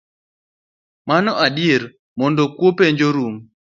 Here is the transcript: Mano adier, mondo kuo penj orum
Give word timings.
Mano 1.09 1.31
adier, 1.45 1.81
mondo 2.19 2.43
kuo 2.55 2.69
penj 2.77 2.99
orum 3.09 3.35